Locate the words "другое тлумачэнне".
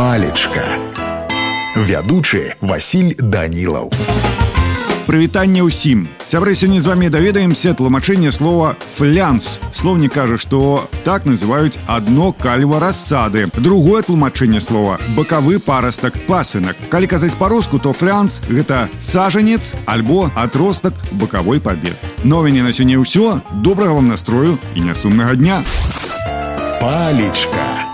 13.60-14.64